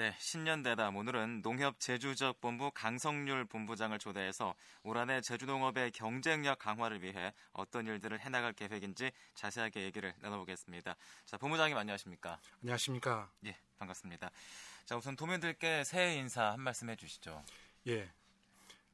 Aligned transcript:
네, 0.00 0.16
신년 0.18 0.62
대담 0.62 0.96
오늘은 0.96 1.42
농협 1.42 1.78
제주지역 1.78 2.40
본부 2.40 2.70
강성률 2.70 3.44
본부장을 3.44 3.98
초대해서 3.98 4.54
올 4.82 4.96
한해 4.96 5.20
제주농업의 5.20 5.90
경쟁력 5.90 6.58
강화를 6.58 7.02
위해 7.02 7.34
어떤 7.52 7.86
일들을 7.86 8.18
해나갈 8.18 8.54
계획인지 8.54 9.12
자세하게 9.34 9.82
얘기를 9.82 10.14
나눠보겠습니다. 10.20 10.96
자, 11.26 11.36
본부장님 11.36 11.76
안녕하십니까? 11.76 12.40
안녕하십니까? 12.62 13.30
예, 13.44 13.58
반갑습니다. 13.78 14.30
자, 14.86 14.96
우선 14.96 15.16
도민들께 15.16 15.84
새해 15.84 16.16
인사 16.16 16.52
한 16.52 16.62
말씀 16.62 16.88
해주시죠. 16.88 17.44
예, 17.88 18.10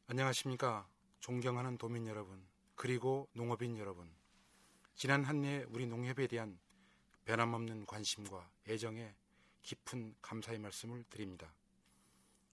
안녕하십니까? 0.09 0.89
존경하는 1.21 1.79
도민 1.79 2.09
여러분, 2.09 2.45
그리고 2.75 3.29
농업인 3.33 3.79
여러분. 3.79 4.11
지난 4.97 5.23
한 5.23 5.45
해 5.45 5.65
우리 5.69 5.87
농협에 5.87 6.27
대한 6.27 6.59
변함없는 7.27 7.87
관심과 7.87 8.51
애정에 8.67 9.15
깊은 9.67 10.15
감사의 10.23 10.61
말씀을 10.61 11.05
드립니다. 11.11 11.53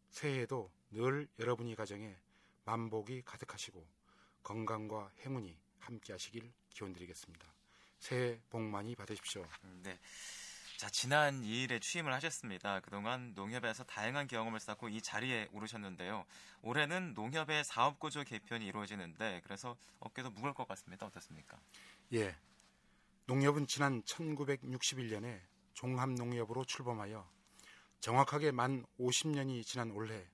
새해에도 0.09 0.71
늘 0.89 1.27
여러분이 1.37 1.75
가정에 1.75 2.17
만복이 2.65 3.21
가득하시고 3.21 3.85
건강과 4.41 5.11
행운이 5.19 5.55
함께 5.79 6.13
하시길 6.13 6.51
기원드리겠습니다. 6.71 7.45
새해 7.99 8.39
복 8.49 8.61
많이 8.61 8.95
받으십시오. 8.95 9.47
네. 9.83 9.99
자, 10.77 10.89
지난 10.89 11.43
2일에 11.43 11.79
취임을 11.79 12.11
하셨습니다. 12.13 12.79
그동안 12.79 13.33
농협에서 13.35 13.83
다양한 13.83 14.25
경험을 14.25 14.59
쌓고 14.59 14.89
이 14.89 14.99
자리에 14.99 15.49
오르셨는데요. 15.51 16.25
올해는 16.63 17.13
농협의 17.13 17.63
사업 17.63 17.99
구조 17.99 18.23
개편이 18.23 18.65
이루어지는데 18.65 19.41
그래서 19.43 19.77
어깨도 19.99 20.31
무거울 20.31 20.55
것 20.55 20.67
같습니다. 20.67 21.05
어떻습니까? 21.05 21.59
예. 22.13 22.35
농협은 23.27 23.67
지난 23.67 24.01
1961년에 24.01 25.52
종합농협으로 25.73 26.65
출범하여 26.65 27.29
정확하게 27.99 28.51
만 28.51 28.85
50년이 28.99 29.65
지난 29.65 29.91
올해 29.91 30.27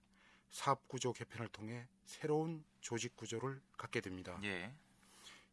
사업구조 0.50 1.14
개편을 1.14 1.50
통해 1.50 1.88
새로운 2.06 2.64
조직구조를 2.82 3.62
갖게 3.78 4.02
됩니다. 4.02 4.40
예. 4.44 4.74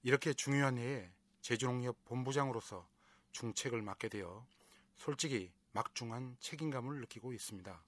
이렇게 0.03 0.33
중요한 0.33 0.79
해에 0.79 1.11
제주농협 1.42 2.05
본부장으로서 2.05 2.89
중책을 3.33 3.83
맡게 3.83 4.09
되어 4.09 4.47
솔직히 4.97 5.53
막중한 5.73 6.37
책임감을 6.41 7.01
느끼고 7.01 7.33
있습니다. 7.33 7.84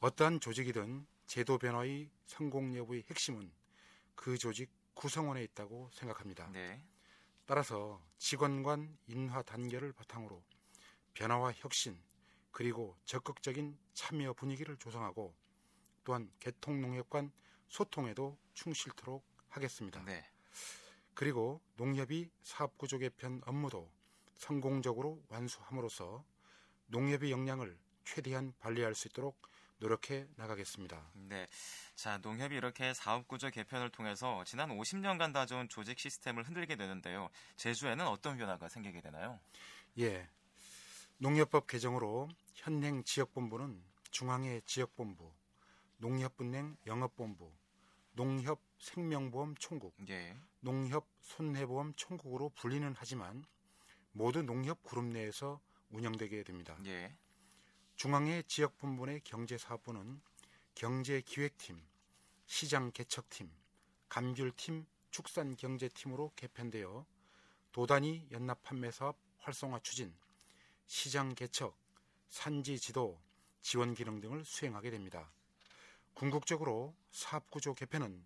어떠한 0.00 0.40
조직이든 0.40 1.06
제도 1.26 1.58
변화의 1.58 2.10
성공 2.24 2.76
여부의 2.76 3.04
핵심은 3.08 3.52
그 4.14 4.36
조직 4.36 4.70
구성원에 4.94 5.42
있다고 5.44 5.90
생각합니다. 5.92 6.48
네. 6.52 6.82
따라서 7.46 8.02
직원 8.18 8.62
간 8.62 8.98
인화 9.06 9.42
단계를 9.42 9.92
바탕으로 9.92 10.42
변화와 11.16 11.52
혁신 11.56 11.98
그리고 12.52 12.96
적극적인 13.06 13.76
참여 13.94 14.34
분위기를 14.34 14.76
조성하고 14.76 15.34
또한 16.04 16.30
개통농협 16.38 17.10
간 17.10 17.32
소통에도 17.68 18.38
충실토록 18.54 19.24
하겠습니다. 19.48 20.02
네. 20.04 20.24
그리고 21.14 21.60
농협이 21.76 22.30
사업구조 22.42 22.98
개편 22.98 23.40
업무도 23.46 23.90
성공적으로 24.36 25.22
완수함으로써 25.28 26.22
농협의 26.88 27.30
역량을 27.30 27.76
최대한 28.04 28.52
발휘할 28.60 28.94
수 28.94 29.08
있도록 29.08 29.40
노력해 29.78 30.26
나가겠습니다. 30.36 31.10
네. 31.14 31.46
자, 31.94 32.18
농협이 32.18 32.54
이렇게 32.54 32.92
사업구조 32.92 33.50
개편을 33.50 33.90
통해서 33.90 34.44
지난 34.44 34.68
50년간 34.68 35.32
다져온 35.32 35.68
조직 35.68 35.98
시스템을 35.98 36.46
흔들게 36.46 36.76
되는데요. 36.76 37.30
제주에는 37.56 38.06
어떤 38.06 38.36
변화가 38.36 38.68
생기게 38.68 39.00
되나요? 39.00 39.40
예. 39.98 40.28
농협법 41.18 41.66
개정으로 41.66 42.28
현행 42.52 43.02
지역본부는 43.02 43.82
중앙의 44.10 44.60
지역본부, 44.66 45.32
농협분행 45.96 46.76
영업본부, 46.86 47.50
농협 48.12 48.60
생명보험 48.78 49.54
총국, 49.54 49.94
예. 50.10 50.36
농협 50.60 51.06
손해보험 51.22 51.94
총국으로 51.96 52.50
분리는 52.50 52.92
하지만 52.94 53.46
모두 54.12 54.42
농협 54.42 54.82
그룹 54.82 55.06
내에서 55.06 55.58
운영되게 55.88 56.42
됩니다. 56.42 56.76
예. 56.84 57.16
중앙의 57.94 58.44
지역본부 58.44 59.08
의 59.08 59.22
경제사업부는 59.24 60.20
경제기획팀, 60.74 61.80
시장개척팀, 62.44 63.50
감귤팀, 64.10 64.84
축산경제팀으로 65.10 66.32
개편되어 66.36 67.06
도단위 67.72 68.26
연납판매사업 68.30 69.16
활성화 69.38 69.78
추진, 69.78 70.14
시장 70.86 71.34
개척, 71.34 71.76
산지 72.28 72.78
지도, 72.78 73.20
지원 73.60 73.94
기능 73.94 74.20
등을 74.20 74.44
수행하게 74.44 74.90
됩니다. 74.90 75.30
궁극적으로 76.14 76.94
사업구조 77.10 77.74
개편은 77.74 78.24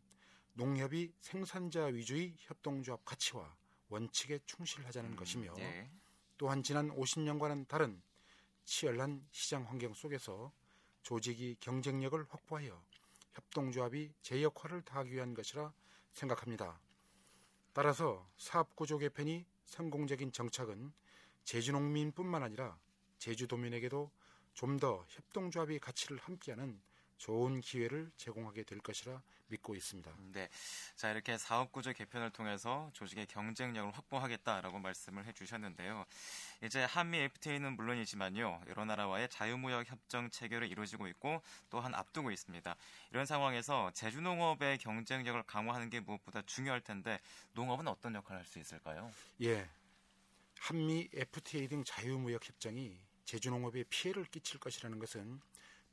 농협이 0.55 1.13
생산자 1.21 1.87
위주의 1.87 2.35
협동조합 2.39 3.05
가치와 3.05 3.57
원칙에 3.89 4.39
충실하자는 4.47 5.13
음, 5.13 5.17
것이며 5.17 5.55
예. 5.59 5.91
또한 6.37 6.63
지난 6.63 6.91
50년과는 6.91 7.67
다른 7.67 8.01
치열한 8.65 9.27
시장 9.31 9.67
환경 9.67 9.95
속에서 9.95 10.53
조직이 11.03 11.57
경쟁력을 11.61 12.25
확보하여 12.29 12.81
협동조합이 13.33 14.13
제 14.23 14.43
역할을 14.43 14.83
다하기 14.83 15.13
위한 15.13 15.35
것이라 15.35 15.73
생각합니다. 16.13 16.79
따라서 17.73 18.29
사업구조 18.37 18.99
개편이 18.99 19.47
성공적인 19.65 20.33
정착은 20.33 20.93
제주 21.45 21.73
농민뿐만 21.73 22.43
아니라 22.43 22.79
제주도민에게도 23.19 24.11
좀 24.55 24.79
더 24.79 25.05
협동조합의 25.09 25.79
가치를 25.79 26.19
함께하는 26.19 26.81
좋은 27.17 27.61
기회를 27.61 28.11
제공하게 28.17 28.63
될 28.65 28.79
것이라 28.81 29.23
믿고 29.49 29.75
있습니다. 29.75 30.11
네. 30.33 30.49
자, 30.97 31.11
이렇게 31.11 31.37
사업구조 31.37 31.93
개편을 31.93 32.31
통해서 32.31 32.91
조직의 32.95 33.27
경쟁력을 33.27 33.91
확보하겠다라고 33.93 34.79
말씀을 34.79 35.27
해주셨는데요. 35.27 36.07
이제 36.63 36.85
한미 36.85 37.19
FTA는 37.19 37.75
물론이지만요. 37.77 38.63
여러 38.69 38.85
나라와의 38.85 39.29
자유무역 39.29 39.91
협정 39.91 40.31
체결이 40.31 40.69
이루어지고 40.69 41.09
있고 41.09 41.43
또한 41.69 41.95
앞두고 41.95 42.31
있습니다. 42.31 42.75
이런 43.11 43.27
상황에서 43.27 43.91
제주농업의 43.93 44.79
경쟁력을 44.79 45.43
강화하는 45.43 45.91
게 45.91 46.01
무엇보다 46.01 46.43
중요할 46.43 46.81
텐데 46.81 47.19
농업은 47.53 47.87
어떤 47.89 48.15
역할을 48.15 48.41
할 48.41 48.47
수 48.47 48.59
있을까요? 48.59 49.11
예. 49.43 49.69
한미 50.61 51.09
FTA 51.15 51.69
등 51.69 51.83
자유무역 51.85 52.47
협정이 52.47 53.01
제주농업에 53.25 53.85
피해를 53.89 54.25
끼칠 54.27 54.61
것이라는 54.61 54.99
것은 54.99 55.41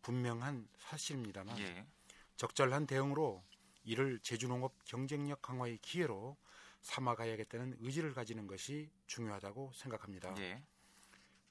분명한 0.01 0.67
사실입니다만 0.77 1.57
예. 1.59 1.87
적절한 2.35 2.85
대응으로 2.85 3.43
이를 3.85 4.19
제주농업 4.19 4.83
경쟁력 4.83 5.41
강화의 5.41 5.77
기회로 5.77 6.35
삼아가야겠다는 6.81 7.77
의지를 7.79 8.13
가지는 8.13 8.45
것이 8.45 8.91
중요하다고 9.07 9.71
생각합니다. 9.73 10.35
예. 10.39 10.61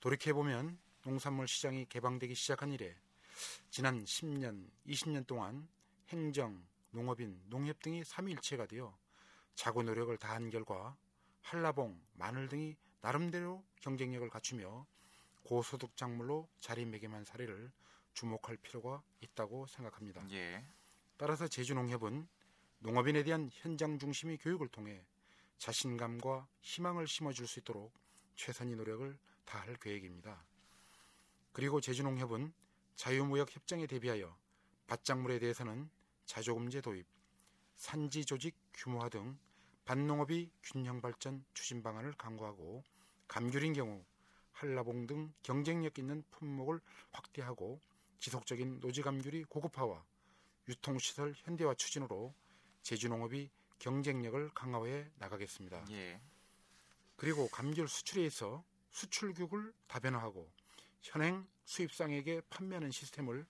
돌이켜보면 0.00 0.78
농산물 1.02 1.48
시장이 1.48 1.86
개방되기 1.86 2.34
시작한 2.34 2.70
이래 2.70 2.94
지난 3.70 4.04
10년, 4.04 4.70
20년 4.86 5.26
동안 5.26 5.66
행정, 6.08 6.66
농업인, 6.90 7.40
농협 7.46 7.80
등이 7.80 8.04
삼위일체가 8.04 8.66
되어 8.66 8.96
자구 9.54 9.82
노력을 9.82 10.14
다한 10.18 10.50
결과 10.50 10.96
한라봉, 11.40 11.98
마늘 12.12 12.48
등이 12.48 12.76
나름대로 13.06 13.62
경쟁력을 13.82 14.28
갖추며 14.28 14.84
고소득 15.44 15.96
작물로 15.96 16.48
자리매김한 16.58 17.24
사례를 17.24 17.70
주목할 18.14 18.56
필요가 18.56 19.00
있다고 19.20 19.68
생각합니다. 19.68 20.28
예. 20.32 20.64
따라서 21.16 21.46
제주농협은 21.46 22.26
농업인에 22.80 23.22
대한 23.22 23.48
현장 23.52 24.00
중심의 24.00 24.38
교육을 24.38 24.66
통해 24.66 25.06
자신감과 25.58 26.48
희망을 26.62 27.06
심어줄 27.06 27.46
수 27.46 27.60
있도록 27.60 27.92
최선의 28.34 28.74
노력을 28.74 29.16
다할 29.44 29.76
계획입니다. 29.76 30.44
그리고 31.52 31.80
제주농협은 31.80 32.52
자유무역 32.96 33.54
협정에 33.54 33.86
대비하여 33.86 34.36
밭작물에 34.88 35.38
대해서는 35.38 35.88
자조금제 36.24 36.80
도입, 36.80 37.06
산지 37.76 38.24
조직 38.24 38.56
규모화 38.74 39.08
등 39.10 39.38
밭농업의 39.84 40.50
균형 40.64 41.00
발전 41.00 41.44
추진 41.54 41.84
방안을 41.84 42.14
강구하고 42.14 42.82
감귤인 43.28 43.72
경우 43.72 44.04
한라봉 44.52 45.06
등 45.06 45.32
경쟁력 45.42 45.98
있는 45.98 46.24
품목을 46.30 46.80
확대하고 47.12 47.80
지속적인 48.18 48.80
노지 48.80 49.02
감귤이 49.02 49.44
고급화와 49.44 50.04
유통시설 50.68 51.34
현대화 51.36 51.74
추진으로 51.74 52.34
제주농업이 52.82 53.50
경쟁력을 53.78 54.50
강화해 54.54 55.10
나가겠습니다. 55.18 55.84
예. 55.90 56.20
그리고 57.16 57.48
감귤 57.48 57.88
수출에 57.88 58.24
있어 58.26 58.64
수출국을 58.90 59.72
다변화하고 59.86 60.50
현행 61.02 61.46
수입상에게 61.64 62.42
판매하는 62.48 62.90
시스템을 62.90 63.46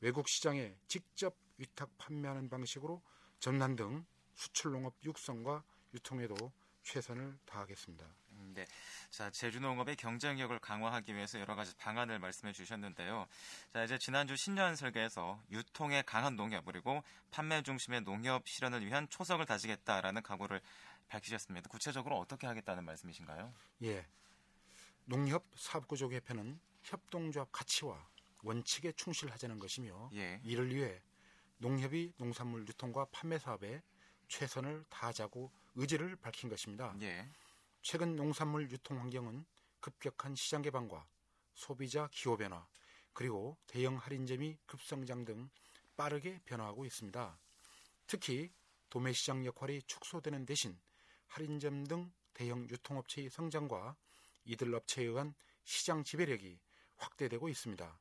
외국 0.00 0.28
시장에 0.28 0.74
직접 0.88 1.34
위탁 1.58 1.96
판매하는 1.96 2.48
방식으로 2.48 3.02
전환 3.38 3.76
등 3.76 4.04
수출농업 4.34 4.94
육성과 5.04 5.64
유통에도 5.94 6.52
최선을 6.82 7.38
다하겠습니다. 7.46 8.21
네. 8.54 8.66
자, 9.10 9.30
제주농업의 9.30 9.96
경쟁력을 9.96 10.56
강화하기 10.58 11.14
위해서 11.14 11.40
여러 11.40 11.54
가지 11.54 11.74
방안을 11.76 12.18
말씀해 12.18 12.52
주셨는데요. 12.52 13.26
자, 13.72 13.84
이제 13.84 13.98
지난주 13.98 14.36
신년 14.36 14.76
설계에서 14.76 15.40
유통에 15.50 16.02
강한 16.02 16.36
농협 16.36 16.64
그리고 16.64 17.02
판매 17.30 17.62
중심의 17.62 18.02
농협 18.02 18.46
실현을 18.48 18.84
위한 18.84 19.08
초석을 19.08 19.46
다지겠다라는 19.46 20.22
각오를 20.22 20.60
밝히셨습니다. 21.08 21.68
구체적으로 21.68 22.18
어떻게 22.18 22.46
하겠다는 22.46 22.84
말씀이신가요? 22.84 23.52
예. 23.84 24.06
농협 25.04 25.44
사업구조 25.56 26.08
개편은 26.08 26.58
협동조합 26.82 27.50
가치와 27.52 28.06
원칙에 28.42 28.92
충실하자는 28.92 29.58
것이며 29.58 30.10
예. 30.14 30.40
이를 30.44 30.74
위해 30.74 31.00
농협이 31.58 32.14
농산물 32.18 32.66
유통과 32.66 33.06
판매 33.12 33.38
사업에 33.38 33.82
최선을 34.28 34.84
다하자고 34.88 35.50
의지를 35.76 36.16
밝힌 36.16 36.48
것입니다. 36.48 36.94
예. 37.02 37.28
최근 37.82 38.14
농산물 38.14 38.70
유통 38.70 39.00
환경은 39.00 39.44
급격한 39.80 40.36
시장 40.36 40.62
개방과 40.62 41.04
소비자 41.52 42.08
기호 42.12 42.36
변화 42.36 42.66
그리고 43.12 43.58
대형 43.66 43.96
할인점이 43.96 44.56
급성장 44.66 45.24
등 45.24 45.50
빠르게 45.96 46.40
변화하고 46.44 46.86
있습니다. 46.86 47.38
특히 48.06 48.52
도매 48.88 49.12
시장 49.12 49.44
역할이 49.44 49.82
축소되는 49.82 50.46
대신 50.46 50.78
할인점 51.26 51.84
등 51.84 52.12
대형 52.34 52.68
유통업체의 52.70 53.30
성장과 53.30 53.96
이들 54.44 54.72
업체에 54.74 55.06
의한 55.06 55.34
시장 55.64 56.04
지배력이 56.04 56.60
확대되고 56.96 57.48
있습니다. 57.48 58.00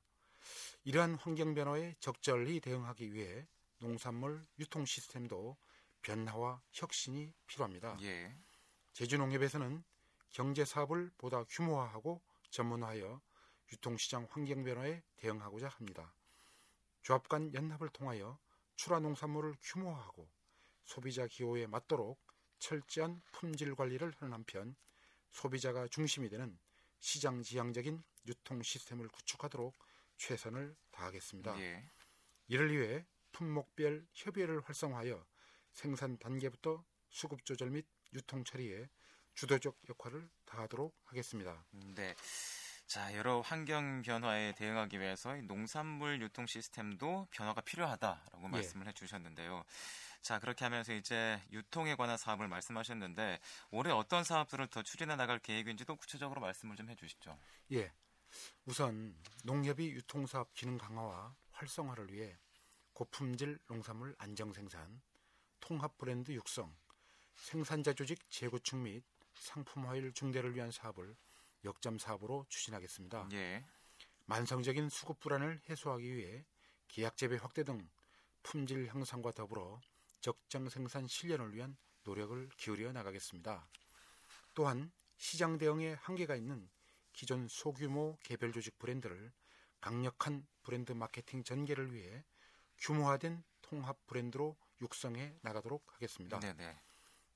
이러한 0.84 1.16
환경 1.16 1.56
변화에 1.56 1.95
적절히 2.00 2.60
대응하기 2.60 3.13
위해 3.13 3.48
농산물 3.80 4.44
유통 4.60 4.86
시스템도 4.86 5.57
변화와 6.04 6.62
혁신이 6.72 7.34
필요합니다. 7.48 7.98
예. 8.01 8.36
제주농협에서는 8.93 9.83
경제 10.29 10.65
사업을 10.65 11.11
보다 11.17 11.43
규모화하고 11.43 12.21
전문화하여 12.49 13.21
유통시장 13.71 14.27
환경 14.29 14.63
변화에 14.63 15.01
대응하고자 15.17 15.67
합니다. 15.69 16.13
조합 17.01 17.27
간 17.27 17.53
연합을 17.53 17.89
통하여 17.89 18.39
출하 18.75 18.99
농산물을 18.99 19.55
규모화하고 19.61 20.29
소비자 20.83 21.27
기호에 21.27 21.67
맞도록 21.67 22.19
철저한 22.59 23.21
품질 23.31 23.75
관리를 23.75 24.13
하는 24.17 24.33
한편 24.33 24.75
소비자가 25.31 25.88
중심이 25.88 26.29
되는 26.29 26.59
시장 26.99 27.41
지향적인 27.41 28.03
유통 28.27 28.61
시스템을 28.61 29.07
구축하도록 29.07 29.75
최선을 30.17 30.75
다하겠습니다. 30.91 31.59
예. 31.59 31.89
이를 32.47 32.71
위해 32.71 33.05
품목별 33.31 34.05
협의회를 34.13 34.61
활성화하여 34.61 35.25
생산 35.71 36.17
단계부터 36.17 36.85
수급 37.09 37.45
조절 37.45 37.71
및 37.71 37.88
유통 38.13 38.44
처리에 38.44 38.90
주도적 39.34 39.80
역할을 39.90 40.30
다하도록 40.46 40.96
하겠습니다. 41.06 41.66
네. 41.96 42.13
자, 42.86 43.16
여러 43.16 43.40
환경 43.40 44.02
변화에 44.02 44.54
대응하기 44.54 45.00
위해서 45.00 45.34
농산물 45.44 46.22
유통 46.22 46.46
시스템도 46.46 47.30
변화가 47.31 47.62
필요하다라고 47.62 48.44
예. 48.44 48.50
말씀을 48.50 48.88
해주셨는데요. 48.88 49.63
자, 50.22 50.40
그렇게 50.40 50.66
하면서 50.66 50.94
이제 50.94 51.42
유통에 51.52 51.96
관한 51.96 52.18
사업을 52.18 52.50
말씀하셨는데 52.50 53.40
올해 53.72 53.92
어떤 53.92 54.25
사업들을 54.25 54.68
더 54.68 54.84
추진해 54.84 55.16
나갈 55.16 55.40
계획인지도 55.40 55.96
구체적으로 55.96 56.42
말씀을 56.42 56.75
좀 56.75 56.90
해주시죠. 56.90 57.38
예. 57.72 57.94
우선 58.66 59.16
농협이 59.46 59.92
유통사업 59.92 60.54
기능 60.54 60.78
강화와 60.78 61.36
활성화를 61.52 62.12
위해 62.12 62.38
고품질 62.94 63.58
농산물 63.68 64.16
안정 64.18 64.52
생산, 64.54 65.02
통합 65.62 65.98
브랜드 65.98 66.31
육성, 66.34 66.75
생산자 67.36 67.94
조직 67.94 68.30
재구축 68.30 68.80
및 68.80 69.04
상품화율 69.36 70.13
증대를 70.13 70.56
위한 70.56 70.72
사업을 70.72 71.16
역점 71.63 71.98
사업으로 71.98 72.45
추진하겠습니다. 72.50 73.30
예. 73.33 73.66
만성적인 74.25 74.89
수급 74.89 75.19
불안을 75.19 75.62
해소하기 75.69 76.16
위해 76.16 76.45
계약 76.88 77.18
재배 77.18 77.38
확대 77.38 77.63
등 77.63 77.89
품질 78.44 78.88
향상과 78.88 79.31
더불어 79.31 79.80
적정 80.22 80.69
생산 80.69 81.07
실현을 81.07 81.54
위한 81.54 81.75
노력을 82.04 82.50
기울여 82.57 82.92
나가겠습니다. 82.92 83.68
또한 84.54 84.92
시장 85.18 85.57
대응에 85.57 85.94
한계가 85.94 86.36
있는 86.36 86.69
기존 87.13 87.48
소규모 87.48 88.18
개별 88.24 88.51
조직 88.51 88.77
브랜드를 88.80 89.31
강력한 89.80 90.45
브랜드 90.63 90.92
마케팅 90.92 91.44
전개를 91.44 91.94
위해 91.94 92.24
규모화된 92.77 93.44
통합 93.62 94.06
브랜드로 94.07 94.56
육성해 94.81 95.38
나가도록 95.42 95.94
하겠습니다. 95.94 96.39
네네. 96.39 96.80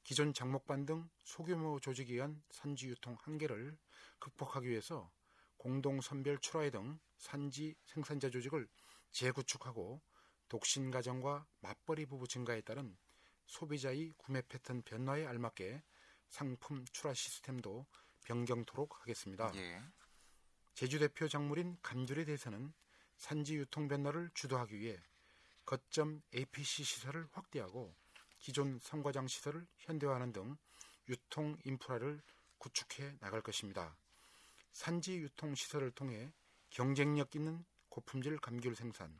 기존 0.05 0.33
장목반 0.33 0.85
등 0.85 1.09
소규모 1.23 1.79
조직에 1.79 2.13
의한 2.13 2.39
산지 2.51 2.87
유통 2.87 3.17
한계를 3.21 3.75
극복하기 4.19 4.69
위해서 4.69 5.11
공동 5.57 5.99
선별 5.99 6.37
출하회 6.37 6.69
등 6.69 6.99
산지 7.17 7.75
생산자 7.85 8.29
조직을 8.29 8.67
재구축하고 9.11 10.03
독신 10.47 10.91
가정과 10.91 11.47
맞벌이 11.59 12.05
부부 12.05 12.27
증가에 12.27 12.61
따른 12.61 12.95
소비자의 13.45 14.13
구매 14.17 14.43
패턴 14.43 14.83
변화에 14.83 15.25
알맞게 15.25 15.81
상품 16.29 16.85
출하 16.91 17.15
시스템도 17.15 17.87
변경토록 18.25 19.01
하겠습니다. 19.01 19.51
예. 19.55 19.81
제주 20.75 20.99
대표 20.99 21.27
작물인 21.27 21.77
감귤에 21.81 22.25
대해서는 22.25 22.73
산지 23.17 23.55
유통 23.55 23.87
변화를 23.87 24.29
주도하기 24.35 24.77
위해 24.77 25.01
거점 25.65 26.21
APC 26.35 26.83
시설을 26.83 27.27
확대하고 27.31 27.95
기존 28.45 28.77
상과장 28.77 29.27
시설을 29.27 29.65
현대화하는 29.79 30.31
등 30.31 30.55
유통 31.09 31.57
인프라를 31.63 32.21
구축해 32.59 33.17
나갈 33.19 33.41
것입니다. 33.41 33.97
산지 34.71 35.17
유통 35.17 35.55
시설을 35.55 35.89
통해 35.89 36.31
경쟁력 36.69 37.35
있는 37.35 37.65
고품질 37.89 38.37
감귤 38.37 38.75
생산, 38.75 39.19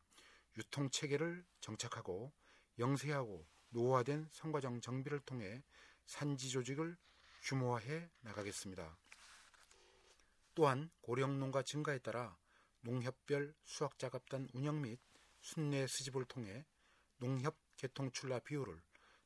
유통 0.60 0.92
체계를 0.92 1.44
정착하고 1.60 2.33
영세하고 2.77 3.48
노후화된 3.69 4.30
상과장 4.31 4.80
정비를 4.80 5.22
통해 5.22 5.63
산지 6.06 6.51
조직을 6.51 6.95
규모화해 7.42 8.07
나가겠습니다. 8.21 8.95
또한 10.54 10.92
고령 11.01 11.39
농가 11.39 11.63
증가에 11.63 11.98
따라 11.98 12.38
농협별 12.81 13.56
수확 13.63 13.98
작업단 13.98 14.50
운영 14.54 14.83
및 14.83 15.00
순례 15.42 15.88
수집을 15.88 16.25
통해 16.25 16.63
농협 17.18 17.57
개통 17.75 18.12
출라 18.12 18.38
비율을 18.38 18.80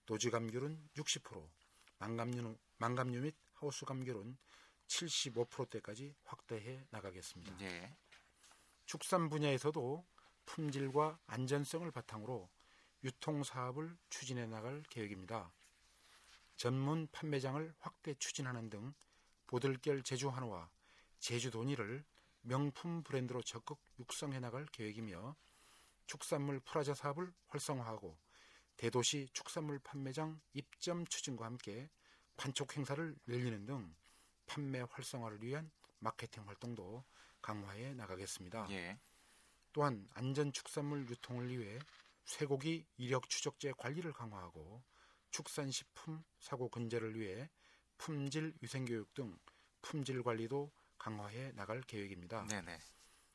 노지 0.09 0.31
감귤은 0.31 0.89
60%, 0.95 1.47
망감류, 1.99 2.57
망감류 2.77 3.21
및 3.21 3.35
하우스 3.53 3.85
감귤은 3.85 4.39
75%대까지 4.87 6.15
확대해 6.23 6.83
나가겠습니다. 6.89 7.61
예. 7.61 7.95
축산 8.87 9.29
분야에서도 9.29 10.03
품질과 10.47 11.19
안전성을 11.27 11.91
바탕으로 11.91 12.49
유통 13.03 13.43
사업을 13.43 13.95
추진해 14.09 14.47
나갈 14.47 14.81
계획입니다. 14.89 15.53
전문 16.55 17.07
판매장을 17.11 17.75
확대 17.77 18.15
추진하는 18.15 18.71
등 18.71 18.95
보들결 19.45 20.01
제주 20.01 20.29
한우와 20.29 20.71
제주 21.19 21.51
도니를 21.51 22.03
명품 22.41 23.03
브랜드로 23.03 23.43
적극 23.43 23.79
육성해 23.99 24.39
나갈 24.39 24.65
계획이며 24.71 25.35
축산물 26.07 26.61
프라자 26.61 26.95
사업을 26.95 27.31
활성화하고 27.49 28.17
대도시 28.79 29.27
축산물 29.33 29.79
판매장 29.79 30.39
입점 30.53 31.05
추진과 31.05 31.43
함께 31.43 31.89
판촉 32.37 32.77
행사를 32.77 33.13
늘리는 33.27 33.65
등 33.65 33.93
판매 34.45 34.79
활성화를 34.79 35.43
위한 35.43 35.69
마케팅 35.99 36.47
활동도 36.47 37.03
강화해 37.41 37.93
나가겠습니다. 37.93 38.67
예. 38.71 38.97
또한 39.73 40.07
안전 40.13 40.53
축산물 40.53 41.09
유통을 41.09 41.49
위해 41.49 41.77
쇠고기 42.23 42.87
이력 42.95 43.27
추적제 43.27 43.73
관리를 43.77 44.13
강화하고 44.13 44.81
축산식품 45.31 46.23
사고 46.39 46.69
근절을 46.69 47.19
위해 47.19 47.49
품질 47.97 48.53
위생 48.61 48.85
교육 48.85 49.13
등 49.13 49.37
품질 49.81 50.23
관리도 50.23 50.71
강화해 50.97 51.51
나갈 51.51 51.81
계획입니다. 51.81 52.45
네네. 52.45 52.79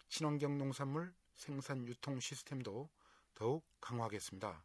친환경 0.08 0.56
농산물 0.56 1.14
생산 1.36 1.86
유통 1.86 2.18
시스템도 2.18 2.88
더욱 3.34 3.68
강화하겠습니다. 3.82 4.64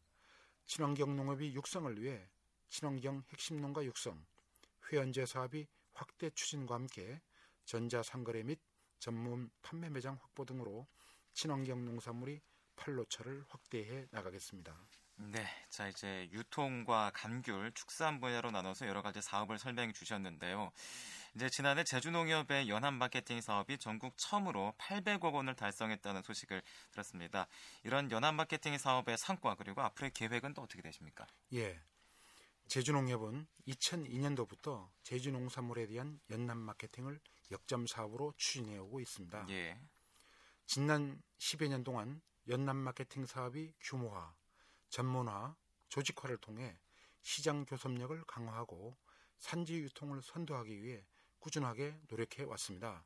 친환경 0.70 1.16
농업이 1.16 1.56
육성을 1.56 2.00
위해 2.00 2.30
친환경 2.68 3.24
핵심 3.30 3.60
농가 3.60 3.84
육성, 3.84 4.24
회원제 4.92 5.26
사업이 5.26 5.66
확대 5.96 6.30
추진과 6.30 6.76
함께 6.76 7.20
전자상거래 7.66 8.44
및 8.44 8.60
전문 9.00 9.50
판매 9.64 9.90
매장 9.90 10.20
확보 10.22 10.46
등으로 10.46 10.86
친환경 11.34 11.86
농산물이 11.86 12.40
판로처를 12.76 13.46
확대해 13.50 14.06
나가겠습니다. 14.12 14.80
네, 15.22 15.46
자 15.70 15.88
이제 15.90 16.30
유통과 16.32 17.12
감귤, 17.14 17.74
축산 17.74 18.22
분야로 18.22 18.52
나눠서 18.52 18.88
여러 18.88 19.02
가지 19.02 19.22
사업을 19.22 19.60
설명해 19.60 19.92
주셨는데요. 19.92 20.72
이제 21.36 21.50
지난해 21.50 21.84
제주농협의 21.84 22.70
연합 22.70 22.94
마케팅 22.94 23.42
사업이 23.42 23.78
전국 23.80 24.18
처음으로 24.18 24.74
800억 24.78 25.34
원을 25.34 25.56
달성했다는 25.56 26.22
소식을 26.24 26.62
들었습니다. 26.92 27.48
이런 27.84 28.10
연합 28.12 28.34
마케팅 28.34 28.78
사업의 28.78 29.18
성과 29.18 29.56
그리고 29.56 29.82
앞으로의 29.82 30.12
계획은 30.14 30.54
또 30.54 30.62
어떻게 30.62 30.82
되십니까? 30.82 31.28
예. 31.54 31.82
제주농협은 32.68 33.46
2002년도부터 33.68 34.90
제주농산물에 35.04 35.88
대한 35.88 36.20
연남 36.30 36.60
마케팅을 36.60 37.20
역점 37.52 37.88
사업으로 37.88 38.34
추진해 38.38 38.78
오고 38.78 39.02
있습니다. 39.02 39.48
예. 39.50 39.78
지난 40.66 41.22
10여 41.40 41.68
년 41.68 41.84
동안 41.84 42.22
연남 42.48 42.78
마케팅 42.78 43.26
사업이 43.26 43.74
규모화, 43.82 44.34
전문화, 44.90 45.56
조직화를 45.90 46.38
통해 46.38 46.78
시장 47.22 47.66
교섭력을 47.66 48.24
강화하고 48.26 48.98
산지 49.38 49.76
유통을 49.76 50.22
선도하기 50.22 50.82
위해 50.84 51.06
꾸준하게 51.40 52.00
노력해 52.10 52.44
왔습니다. 52.44 53.06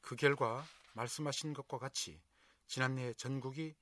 그 0.00 0.16
결과 0.16 0.64
말씀하신 0.94 1.54
것과 1.54 1.78
같이 1.78 2.20
지난해 2.66 3.12
전국이 3.14 3.74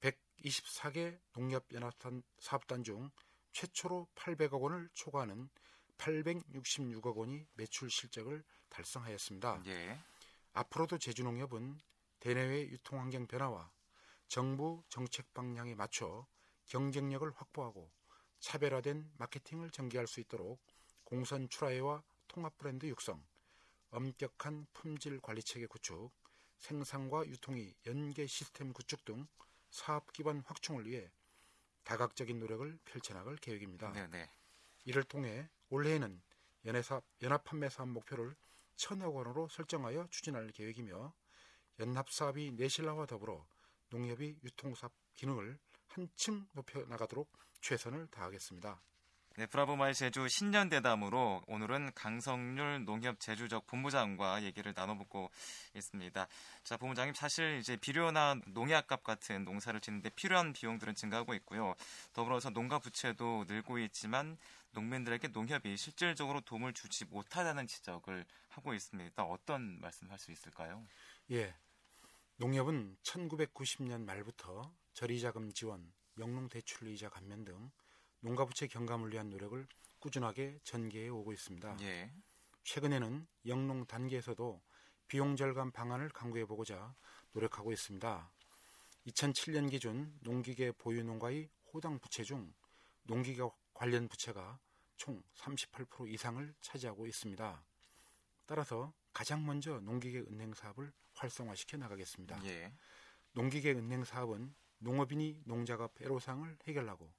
124개 0.00 1.18
농협연합단 1.32 2.22
사업단 2.38 2.84
중 2.84 3.10
최초로 3.52 4.08
800억 4.14 4.60
원을 4.60 4.88
초과하는 4.94 5.48
866억 5.98 7.16
원이 7.16 7.46
매출 7.54 7.90
실적을 7.90 8.44
달성하였습니다. 8.68 9.62
예. 9.66 9.98
앞으로도 10.52 10.98
제주농협은 10.98 11.80
대내외 12.20 12.68
유통 12.68 13.00
환경 13.00 13.26
변화와 13.26 13.70
정부 14.28 14.82
정책 14.88 15.32
방향에 15.32 15.74
맞춰 15.74 16.26
경쟁력을 16.66 17.30
확보하고 17.30 17.90
차별화된 18.40 19.10
마케팅을 19.16 19.70
전개할 19.70 20.06
수 20.06 20.20
있도록 20.20 20.60
공선 21.04 21.48
출하회와 21.48 22.02
통합 22.28 22.56
브랜드 22.58 22.86
육성, 22.86 23.24
엄격한 23.90 24.66
품질 24.72 25.20
관리 25.20 25.42
체계 25.42 25.66
구축, 25.66 26.12
생산과 26.58 27.26
유통의 27.26 27.74
연계 27.86 28.26
시스템 28.26 28.72
구축 28.72 29.04
등 29.04 29.26
사업 29.70 30.12
기반 30.12 30.40
확충을 30.40 30.86
위해 30.86 31.10
다각적인 31.84 32.38
노력을 32.38 32.78
펼쳐나갈 32.84 33.36
계획입니다. 33.36 33.92
네, 33.92 34.06
네. 34.08 34.30
이를 34.84 35.04
통해 35.04 35.48
올해에는 35.68 36.22
연합, 36.64 37.04
연합 37.22 37.44
판매 37.44 37.68
사업 37.68 37.88
목표를 37.90 38.34
천억 38.74 39.14
원으로 39.14 39.48
설정하여 39.48 40.08
추진할 40.10 40.50
계획이며 40.50 41.14
연합 41.78 42.10
사업이 42.10 42.52
내실화와 42.52 43.06
더불어 43.06 43.46
농협이 43.90 44.40
유통사업 44.42 44.92
기능을 45.14 45.58
한층 45.96 46.46
높여 46.52 46.84
나가도록 46.84 47.32
최선을 47.62 48.08
다하겠습니다. 48.08 48.82
네, 49.38 49.46
브라보마이 49.46 49.94
제주 49.94 50.28
신년 50.28 50.68
대담으로 50.68 51.42
오늘은 51.46 51.92
강성률 51.94 52.84
농협 52.84 53.18
제주지역 53.18 53.66
본부장과 53.66 54.42
얘기를 54.42 54.74
나눠보고 54.76 55.30
있습니다. 55.74 56.28
자, 56.64 56.76
본부장님 56.76 57.14
사실 57.14 57.58
이제 57.58 57.76
비료나 57.76 58.40
농약값 58.46 59.04
같은 59.04 59.44
농사를 59.44 59.80
짓는데 59.80 60.10
필요한 60.10 60.52
비용들은 60.52 60.94
증가하고 60.94 61.32
있고요. 61.34 61.74
더불어서 62.12 62.50
농가 62.50 62.78
부채도 62.78 63.46
늘고 63.48 63.78
있지만 63.78 64.36
농민들에게 64.72 65.28
농협이 65.28 65.78
실질적으로 65.78 66.42
도움을 66.42 66.74
주지 66.74 67.06
못하다는 67.06 67.66
지적을 67.66 68.26
하고 68.48 68.74
있습니다. 68.74 69.22
어떤 69.22 69.80
말씀할 69.80 70.18
수 70.18 70.30
있을까요? 70.30 70.86
예. 71.30 71.54
농협은 72.36 72.98
1990년 73.02 74.04
말부터 74.04 74.70
저리자금 74.96 75.52
지원, 75.52 75.92
명농 76.14 76.48
대출 76.48 76.88
이자 76.88 77.10
감면 77.10 77.44
등 77.44 77.70
농가부채 78.20 78.66
경감을 78.66 79.12
위한 79.12 79.28
노력을 79.28 79.68
꾸준하게 79.98 80.58
전개해 80.64 81.10
오고 81.10 81.34
있습니다. 81.34 81.76
예. 81.82 82.10
최근에는 82.64 83.26
영농 83.44 83.84
단계에서도 83.84 84.62
비용 85.06 85.36
절감 85.36 85.70
방안을 85.70 86.08
강구해 86.08 86.46
보고자 86.46 86.94
노력하고 87.32 87.72
있습니다. 87.72 88.32
2007년 89.08 89.70
기준 89.70 90.18
농기계 90.22 90.72
보유 90.72 91.04
농가의 91.04 91.50
호당 91.74 91.98
부채 91.98 92.24
중 92.24 92.54
농기계 93.02 93.42
관련 93.74 94.08
부채가 94.08 94.58
총 94.96 95.22
38% 95.34 96.08
이상을 96.08 96.54
차지하고 96.62 97.06
있습니다. 97.06 97.66
따라서 98.46 98.94
가장 99.12 99.44
먼저 99.44 99.78
농기계 99.78 100.20
은행 100.20 100.54
사업을 100.54 100.90
활성화시켜 101.12 101.76
나가겠습니다. 101.76 102.42
예. 102.46 102.72
농기계 103.32 103.72
은행 103.72 104.02
사업은 104.02 104.54
농업인이 104.78 105.42
농자가 105.44 105.88
배로상을 105.88 106.58
해결하고 106.66 107.12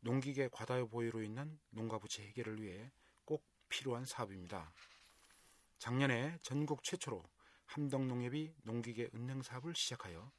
농기계 0.00 0.48
과다 0.52 0.82
보유로 0.84 1.22
인한 1.22 1.58
농가 1.70 1.98
부채 1.98 2.22
해결을 2.22 2.62
위해 2.62 2.90
꼭 3.24 3.44
필요한 3.68 4.04
사업입니다. 4.04 4.72
작년에 5.78 6.38
전국 6.42 6.84
최초로 6.84 7.22
함덕농협이 7.66 8.54
농기계 8.62 9.10
은행 9.14 9.42
사업을 9.42 9.74
시작하여 9.74 10.30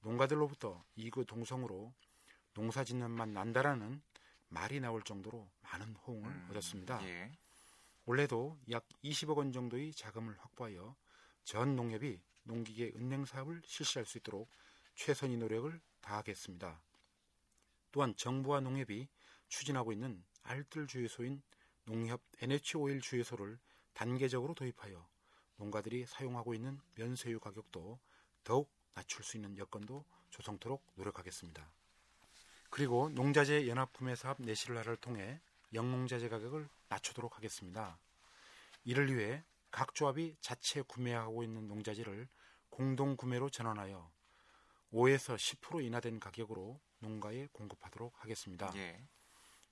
농가들로부터 0.00 0.84
이구 0.96 1.24
동성으로 1.24 1.94
농사 2.52 2.84
짓는 2.84 3.10
맛 3.10 3.28
난다라는 3.28 4.02
말이 4.48 4.80
나올 4.80 5.02
정도로 5.02 5.50
많은 5.62 5.96
호응을 5.96 6.30
음, 6.30 6.46
얻었습니다. 6.50 7.04
예. 7.08 7.32
올해도 8.06 8.58
약 8.70 8.86
20억 9.02 9.38
원 9.38 9.52
정도의 9.52 9.92
자금을 9.92 10.36
확보하여 10.38 10.94
전 11.42 11.74
농협이 11.74 12.20
농기계 12.44 12.92
은행 12.96 13.24
사업을 13.24 13.62
실시할 13.64 14.04
수 14.04 14.18
있도록 14.18 14.50
최선의 14.94 15.36
노력을 15.36 15.80
다하겠습니다. 16.00 16.80
또한 17.92 18.14
정부와 18.16 18.60
농협이 18.60 19.08
추진하고 19.48 19.92
있는 19.92 20.24
알뜰 20.42 20.86
주유소인 20.86 21.42
농협 21.84 22.20
NH5일 22.40 23.02
주유소를 23.02 23.58
단계적으로 23.92 24.54
도입하여 24.54 25.06
농가들이 25.56 26.06
사용하고 26.06 26.54
있는 26.54 26.80
면세유 26.94 27.38
가격도 27.40 27.98
더욱 28.42 28.70
낮출 28.94 29.24
수 29.24 29.36
있는 29.36 29.56
여건도 29.56 30.04
조성토록 30.30 30.84
노력하겠습니다. 30.96 31.70
그리고 32.70 33.08
농자재 33.10 33.68
연합 33.68 33.92
구매 33.92 34.16
사업 34.16 34.42
내실화를 34.42 34.96
통해 34.96 35.40
영농자재 35.72 36.28
가격을 36.28 36.68
낮추도록 36.88 37.36
하겠습니다. 37.36 37.98
이를 38.84 39.14
위해 39.14 39.44
각 39.70 39.94
조합이 39.94 40.36
자체 40.40 40.82
구매하고 40.82 41.42
있는 41.42 41.68
농자재를 41.68 42.28
공동 42.70 43.16
구매로 43.16 43.50
전환하여 43.50 44.13
5에서 44.94 45.34
10% 45.34 45.84
인하된 45.84 46.20
가격으로 46.20 46.80
농가에 47.00 47.48
공급하도록 47.52 48.14
하겠습니다. 48.22 48.70
예. 48.76 49.04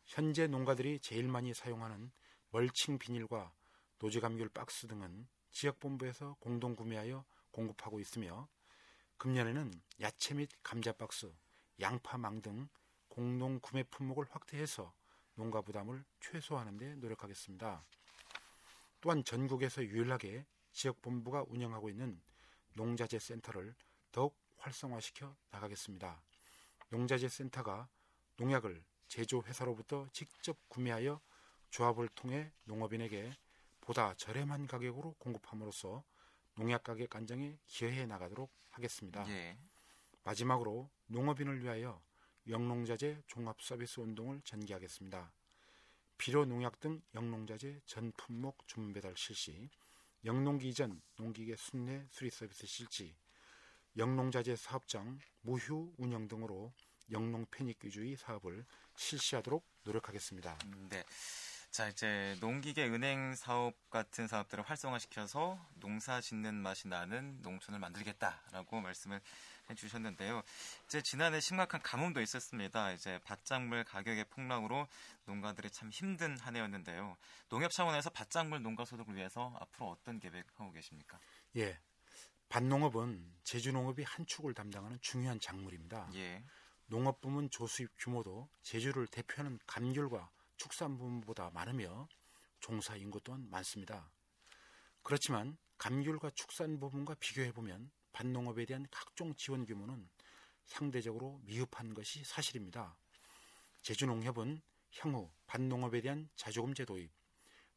현재 0.05 0.49
농가들이 0.49 0.99
제일 0.99 1.29
많이 1.29 1.55
사용하는 1.55 2.11
멀칭 2.51 2.99
비닐과 2.99 3.53
노지 4.01 4.19
감귤 4.19 4.49
박스 4.49 4.89
등은 4.89 5.29
지역본부에서 5.53 6.37
공동 6.41 6.75
구매하여 6.75 7.25
공급하고 7.53 8.01
있으며 8.01 8.49
금년에는 9.19 9.81
야채 10.01 10.35
및 10.35 10.51
감자 10.65 10.93
박스, 10.93 11.33
양파 11.81 12.19
망 12.19 12.43
등 12.43 12.69
공동 13.09 13.61
구매 13.61 13.85
품목을 13.85 14.27
확대해서 14.29 14.93
농가 15.35 15.63
부담을 15.63 16.05
최소화하는 16.19 16.79
데 16.79 16.97
노력하겠습니다. 16.97 17.85
또한 19.01 19.23
전국에서 19.23 19.85
유일하게 19.85 20.47
지역본부가 20.73 21.45
운영하고 21.47 21.91
있는 21.91 22.21
농자재 22.75 23.21
센터를 23.21 23.77
더욱 24.11 24.42
활성화시켜 24.63 25.37
나가겠습니다. 25.51 26.23
농자재 26.89 27.29
센터가 27.29 27.89
농약을 28.37 28.85
제조회사로부터 29.09 30.09
직접 30.13 30.57
구매하여 30.69 31.21
조합을 31.71 32.09
통해 32.09 32.53
농업인에게 32.65 33.33
보다 33.81 34.15
저렴한 34.15 34.67
가격으로 34.67 35.15
공급함으로써 35.19 36.05
농약 36.55 36.85
가격 36.85 37.15
안정에 37.17 37.59
기여해 37.67 38.07
나가도록 38.07 38.53
하겠습니다. 38.71 39.29
예. 39.29 39.59
마지막으로 40.23 40.91
농업인을 41.07 41.63
위하여 41.63 42.03
영농자재 42.47 43.23
종합 43.27 43.61
서비스 43.61 44.01
운동을 44.01 44.41
전개하겠습니다. 44.45 45.33
비료 46.19 46.45
농약 46.45 46.79
등 46.79 47.03
영농자재 47.15 47.81
전 47.85 48.13
품목 48.13 48.67
주문 48.69 48.93
배달 48.93 49.17
실시, 49.17 49.69
영농기 50.25 50.69
이전 50.69 51.03
농기계 51.17 51.57
순례 51.57 52.07
수리 52.11 52.31
서비스 52.31 52.67
실시, 52.67 53.17
영농자재 53.97 54.57
사업장 54.57 55.19
무휴 55.43 55.93
운영 55.99 56.29
등으로 56.29 56.73
영농 57.11 57.45
편익 57.51 57.85
위주의 57.85 58.17
사업을 58.17 58.65
실시하도록 58.97 59.65
노력하겠습니다. 59.85 60.57
음, 60.67 60.89
네. 60.91 61.05
자, 61.71 61.89
이제 61.89 62.37
농기계 62.41 62.87
은행 62.89 63.35
사업 63.35 63.75
같은 63.89 64.29
사업들을 64.29 64.63
활성화시켜서 64.65 65.59
농사 65.77 66.21
짓는 66.21 66.55
맛이 66.55 66.87
나는 66.87 67.41
농촌을 67.41 67.81
만들겠다라고 67.81 68.81
말씀을 68.83 69.21
해주셨는데요. 69.71 70.43
이제 70.85 71.01
지난해 71.03 71.41
심각한 71.41 71.81
가뭄도 71.81 72.21
있었습니다. 72.21 72.93
이제 72.93 73.19
밭작물 73.25 73.85
가격의 73.85 74.27
폭락으로 74.27 74.87
농가들이 75.25 75.71
참 75.71 75.89
힘든 75.91 76.39
한 76.39 76.57
해였는데요. 76.57 77.17
농협 77.49 77.71
차원에서 77.73 78.11
밭작물 78.11 78.63
농가 78.63 78.85
소득을 78.85 79.17
위해서 79.17 79.57
앞으로 79.59 79.91
어떤 79.91 80.21
계획하고 80.21 80.73
계십니까? 80.73 81.19
예. 81.57 81.79
밭농업은 82.53 83.33
제주농업이 83.45 84.03
한 84.03 84.27
축을 84.27 84.53
담당하는 84.53 84.99
중요한 85.01 85.41
작물입니다. 85.41 86.11
예. 86.13 86.45
농업 86.85 87.23
부문 87.23 87.49
조수입 87.49 87.89
규모도 87.97 88.51
제주를 88.61 89.07
대표하는 89.07 89.59
감귤과 89.67 90.31
축산 90.59 90.99
부문보다 90.99 91.49
많으며 91.55 92.07
종사 92.61 92.95
인구 92.97 93.23
또한 93.23 93.49
많습니다. 93.49 94.13
그렇지만 95.03 95.57
감귤과 95.79 96.33
축산 96.35 96.79
부문과 96.79 97.15
비교해 97.15 97.53
보면 97.53 97.91
밭농업에 98.13 98.67
대한 98.67 98.87
각종 98.91 99.35
지원 99.35 99.65
규모는 99.65 100.11
상대적으로 100.67 101.41
미흡한 101.45 101.95
것이 101.95 102.23
사실입니다. 102.23 102.99
제주농협은 103.81 104.61
향후 104.99 105.33
반농업에 105.47 106.03
대한 106.03 106.29
자조금제 106.37 106.85
도입, 106.85 107.11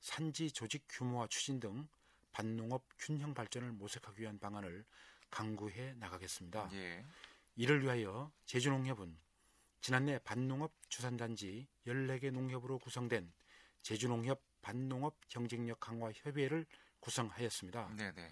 산지 0.01 0.51
조직 0.51 0.83
규모화 0.89 1.27
추진 1.27 1.61
등 1.61 1.87
반농업 2.35 2.85
균형 2.99 3.33
발전을 3.33 3.71
모색하기 3.71 4.21
위한 4.21 4.37
방안을 4.39 4.83
강구해 5.29 5.93
나가겠습니다. 5.93 6.69
예. 6.73 7.05
이를 7.55 7.81
위하여 7.81 8.29
제주농협은 8.43 9.17
지난해 9.79 10.19
반농업 10.19 10.73
주산단지 10.89 11.65
14개 11.87 12.31
농협으로 12.31 12.79
구성된 12.79 13.31
제주농협 13.83 14.43
반농업 14.61 15.17
경쟁력 15.29 15.79
강화 15.79 16.11
협의회를 16.11 16.65
구성하였습니다. 16.99 17.95
네네. 17.95 18.29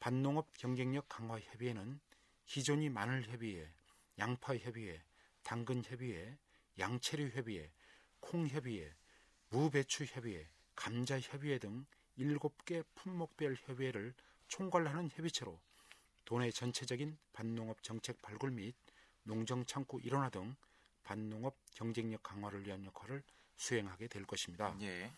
반농업 0.00 0.52
경쟁력 0.58 1.08
강화 1.08 1.40
협의회는 1.40 1.98
기존이 2.44 2.90
마늘 2.90 3.22
협의회, 3.22 3.72
양파 4.18 4.54
협의회, 4.54 5.02
당근 5.42 5.82
협의회, 5.82 6.36
양채류 6.78 7.30
협의회, 7.30 7.72
콩 8.20 8.46
협의회, 8.48 8.94
무배추 9.48 10.04
협의회, 10.04 10.46
감자 10.74 11.18
협의회 11.18 11.58
등 11.58 11.86
7개 12.18 12.84
품목별 12.94 13.56
협의회를 13.56 14.14
총괄하는 14.48 15.10
협의체로 15.10 15.60
도내 16.24 16.50
전체적인 16.50 17.16
반농업 17.32 17.82
정책 17.82 18.20
발굴 18.22 18.50
및 18.50 18.74
농정 19.22 19.64
창구 19.64 20.00
일원화 20.00 20.30
등 20.30 20.56
반농업 21.04 21.56
경쟁력 21.74 22.22
강화를 22.22 22.66
위한 22.66 22.84
역할을 22.84 23.22
수행하게 23.56 24.08
될 24.08 24.24
것입니다. 24.24 24.76
예. 24.80 25.12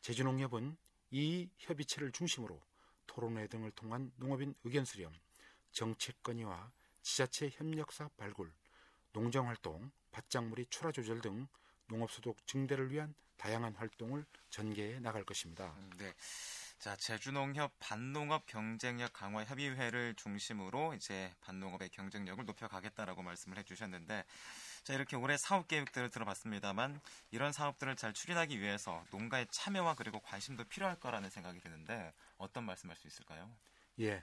제주농협은 0.00 0.76
이 1.10 1.48
협의체를 1.58 2.12
중심으로 2.12 2.60
토론회 3.06 3.46
등을 3.48 3.70
통한 3.72 4.12
농업인 4.16 4.54
의견 4.64 4.84
수렴, 4.84 5.12
정책 5.72 6.22
건의와 6.22 6.70
지자체 7.02 7.50
협력사 7.50 8.10
발굴, 8.16 8.52
농정활동, 9.12 9.90
밭작물이 10.12 10.66
출하 10.70 10.92
조절 10.92 11.20
등 11.20 11.46
농업소득 11.86 12.46
증대를 12.46 12.90
위한 12.90 13.14
다양한 13.38 13.74
활동을 13.74 14.26
전개해 14.50 15.00
나갈 15.00 15.24
것입니다. 15.24 15.74
음, 15.78 15.90
네. 15.96 16.12
자, 16.78 16.94
제주농협 16.94 17.72
반농업 17.80 18.46
경쟁력 18.46 19.12
강화 19.12 19.44
협의회를 19.44 20.14
중심으로 20.14 20.94
이제 20.94 21.34
반농업의 21.40 21.88
경쟁력을 21.88 22.44
높여가겠다라고 22.44 23.22
말씀을 23.22 23.58
해주셨는데, 23.58 24.24
자, 24.84 24.94
이렇게 24.94 25.16
올해 25.16 25.36
사업 25.36 25.66
계획들을 25.66 26.10
들어봤습니다만, 26.10 27.00
이런 27.32 27.52
사업들을 27.52 27.96
잘 27.96 28.12
추진하기 28.12 28.60
위해서 28.60 29.04
농가의 29.10 29.48
참여와 29.50 29.94
그리고 29.96 30.20
관심도 30.20 30.64
필요할 30.64 31.00
거라는 31.00 31.30
생각이 31.30 31.58
드는데, 31.58 32.12
어떤 32.36 32.64
말씀할 32.64 32.96
수 32.96 33.08
있을까요? 33.08 33.50
예. 34.00 34.22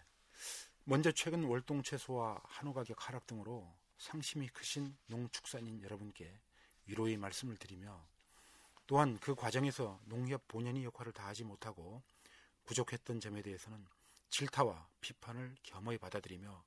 먼저 0.86 1.12
최근 1.12 1.44
월동 1.44 1.84
채소와 1.84 2.42
한우 2.46 2.74
가격 2.74 3.08
하락 3.08 3.28
등으로 3.28 3.76
상심이 3.98 4.48
크신 4.50 4.96
농축산인 5.08 5.82
여러분께 5.82 6.40
위로의 6.86 7.18
말씀을 7.18 7.58
드리며 7.58 8.08
또한 8.88 9.18
그 9.20 9.34
과정에서 9.34 10.00
농협 10.06 10.48
본연의 10.48 10.84
역할을 10.86 11.12
다하지 11.12 11.44
못하고 11.44 12.04
부족했던 12.66 13.20
점에 13.20 13.42
대해서는 13.42 13.86
질타와 14.30 14.88
비판을 15.02 15.56
겸허히 15.64 15.98
받아들이며 15.98 16.64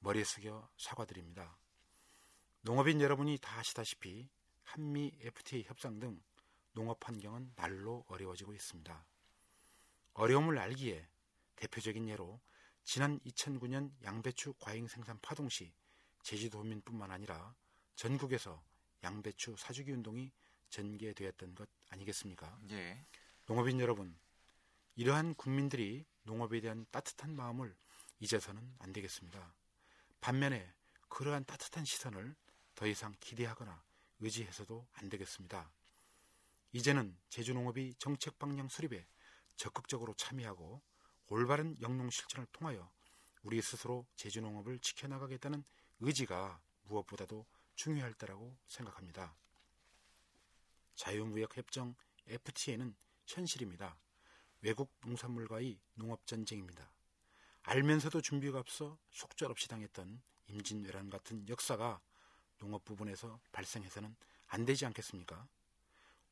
머리 0.00 0.24
숙여 0.24 0.68
사과드립니다. 0.76 1.56
농업인 2.62 3.00
여러분이 3.00 3.38
다 3.38 3.58
아시다시피 3.58 4.28
한미 4.64 5.12
FTA 5.20 5.64
협상 5.64 5.98
등 5.98 6.20
농업 6.72 7.06
환경은 7.06 7.52
날로 7.54 8.04
어려워지고 8.08 8.54
있습니다. 8.54 9.04
어려움을 10.14 10.58
알기에 10.58 11.08
대표적인 11.56 12.08
예로 12.08 12.40
지난 12.84 13.20
2009년 13.20 13.92
양배추 14.02 14.54
과잉 14.58 14.88
생산 14.88 15.18
파동 15.20 15.48
시 15.48 15.72
제주도민뿐만 16.22 17.10
아니라 17.10 17.54
전국에서 17.94 18.62
양배추 19.04 19.56
사주기 19.58 19.92
운동이 19.92 20.32
전개되었던 20.72 21.54
것 21.54 21.68
아니겠습니까? 21.90 22.58
예. 22.70 23.06
농업인 23.46 23.78
여러분, 23.78 24.18
이러한 24.96 25.34
국민들이 25.34 26.04
농업에 26.24 26.60
대한 26.60 26.86
따뜻한 26.90 27.36
마음을 27.36 27.76
잊어서는 28.18 28.74
안 28.78 28.92
되겠습니다. 28.92 29.54
반면에 30.20 30.72
그러한 31.08 31.44
따뜻한 31.44 31.84
시선을 31.84 32.34
더 32.74 32.86
이상 32.86 33.14
기대하거나 33.20 33.82
의지해서도 34.20 34.86
안 34.94 35.08
되겠습니다. 35.08 35.70
이제는 36.72 37.16
제주농업이 37.28 37.94
정책 37.98 38.38
방향 38.38 38.68
수립에 38.68 39.06
적극적으로 39.56 40.14
참여하고 40.14 40.80
올바른 41.28 41.76
영농 41.82 42.08
실천을 42.10 42.46
통하여 42.52 42.90
우리 43.42 43.60
스스로 43.60 44.06
제주농업을 44.16 44.78
지켜나가겠다는 44.78 45.64
의지가 46.00 46.62
무엇보다도 46.84 47.44
중요할 47.74 48.14
때라고 48.14 48.56
생각합니다. 48.68 49.34
자유무역협정 50.94 51.94
FTA는 52.26 52.94
현실입니다. 53.26 53.96
외국 54.60 54.92
농산물과의 55.04 55.78
농업전쟁입니다. 55.94 56.90
알면서도 57.62 58.20
준비가 58.20 58.58
없어 58.58 58.98
속절없이 59.10 59.68
당했던 59.68 60.20
임진왜란 60.48 61.10
같은 61.10 61.48
역사가 61.48 62.00
농업 62.58 62.84
부분에서 62.84 63.40
발생해서는 63.52 64.14
안 64.48 64.64
되지 64.64 64.86
않겠습니까? 64.86 65.48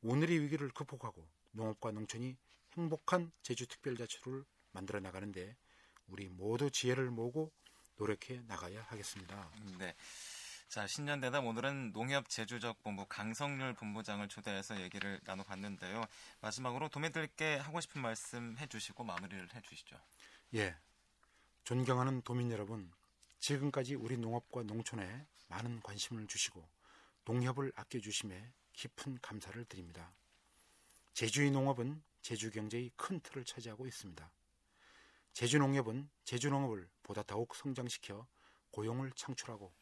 오늘의 0.03 0.41
위기를 0.41 0.69
극복하고 0.69 1.27
농업과 1.51 1.91
농촌이 1.91 2.37
행복한 2.73 3.31
제주특별자치를 3.43 4.45
만들어 4.71 4.99
나가는데 4.99 5.55
우리 6.07 6.29
모두 6.29 6.69
지혜를 6.71 7.09
모으고 7.11 7.51
노력해 7.97 8.41
나가야 8.47 8.83
하겠습니다. 8.83 9.51
네. 9.77 9.95
자, 10.71 10.87
신년대담 10.87 11.45
오늘은 11.47 11.91
농협 11.91 12.29
제주적 12.29 12.81
본부 12.81 13.05
강성률 13.05 13.73
본부장을 13.73 14.29
초대해서 14.29 14.79
얘기를 14.79 15.19
나눠봤는데요. 15.25 16.01
마지막으로 16.39 16.87
도민들께 16.87 17.57
하고 17.57 17.81
싶은 17.81 18.01
말씀 18.01 18.55
해주시고 18.57 19.03
마무리를 19.03 19.53
해주시죠. 19.53 19.97
예. 20.53 20.73
존경하는 21.65 22.21
도민 22.21 22.49
여러분, 22.51 22.89
지금까지 23.39 23.95
우리 23.95 24.15
농업과 24.15 24.63
농촌에 24.63 25.25
많은 25.49 25.81
관심을 25.81 26.25
주시고 26.27 26.65
농협을 27.25 27.73
아껴주심에 27.75 28.53
깊은 28.71 29.19
감사를 29.21 29.65
드립니다. 29.65 30.13
제주의 31.13 31.51
농업은 31.51 32.01
제주 32.21 32.49
경제의 32.49 32.91
큰 32.95 33.19
틀을 33.19 33.43
차지하고 33.43 33.87
있습니다. 33.87 34.31
제주 35.33 35.57
농협은 35.57 36.09
제주 36.23 36.49
농업을 36.49 36.87
보다 37.03 37.23
더욱 37.23 37.55
성장시켜 37.55 38.25
고용을 38.71 39.11
창출하고 39.17 39.80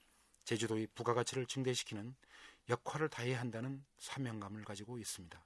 제주도의 0.49 0.87
부가가치를 0.95 1.45
증대시키는 1.45 2.15
역할을 2.69 3.07
다해야 3.09 3.39
한다는 3.39 3.85
사명감을 3.99 4.65
가지고 4.65 4.97
있습니다. 4.97 5.39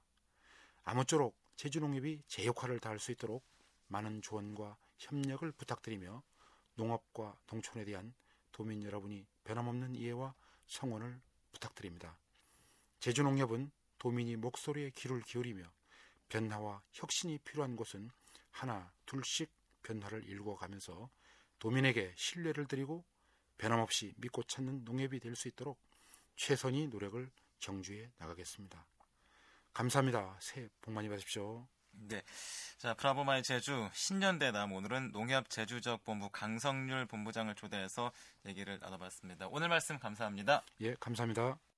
아무쪼록 0.84 1.36
제주농협이 1.56 2.22
제 2.26 2.46
역할을 2.46 2.80
다할 2.80 2.98
수 2.98 3.12
있도록 3.12 3.44
많은 3.88 4.22
조언과 4.22 4.78
협력을 4.96 5.52
부탁드리며 5.52 6.22
농업과 6.76 7.36
농촌에 7.50 7.84
대한 7.84 8.14
도민 8.50 8.82
여러분이 8.82 9.26
변함없는 9.44 9.94
이해와 9.94 10.34
성원을 10.68 11.20
부탁드립니다. 11.52 12.16
제주농협은 13.00 13.70
도민이 13.98 14.36
목소리에 14.36 14.88
귀를 14.94 15.20
기울이며 15.20 15.70
변화와 16.30 16.80
혁신이 16.92 17.40
필요한 17.44 17.76
곳은 17.76 18.10
하나, 18.50 18.90
둘씩 19.04 19.50
변화를 19.82 20.24
일궈가면서 20.24 21.10
도민에게 21.58 22.14
신뢰를 22.16 22.66
드리고 22.66 23.04
변함없이 23.58 24.14
믿고 24.16 24.42
찾는 24.44 24.84
농협이 24.84 25.20
될 25.20 25.34
수 25.36 25.48
있도록 25.48 25.78
최선의 26.36 26.88
노력을 26.88 27.30
경주해 27.60 28.10
나가겠습니다. 28.18 28.86
감사합니다. 29.72 30.36
새해 30.40 30.68
복 30.80 30.92
많이 30.92 31.08
받으십시오. 31.08 31.66
네. 31.92 32.22
자, 32.78 32.94
브라보마이 32.94 33.42
제주 33.42 33.88
신년대담 33.92 34.72
오늘은 34.72 35.12
농협 35.12 35.48
제주적 35.48 36.04
본부 36.04 36.28
강성률 36.30 37.06
본부장을 37.06 37.54
초대해서 37.54 38.12
얘기를 38.46 38.78
나눠봤습니다. 38.80 39.46
오늘 39.48 39.68
말씀 39.68 39.98
감사합니다. 39.98 40.64
예, 40.80 40.94
감사합니다. 40.94 41.58